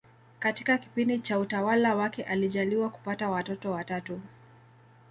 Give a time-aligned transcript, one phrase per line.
[0.39, 4.21] Katika kipindi cha utawala wake alijaliwa kupata watoto watatu